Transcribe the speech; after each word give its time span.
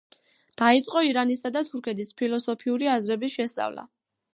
დაიწყო 0.61 1.03
ირანისა 1.09 1.53
და 1.57 1.63
თურქეთის 1.69 2.13
ფილოსოფიური 2.23 2.95
აზრების 2.97 3.41
შესწავლა. 3.41 3.91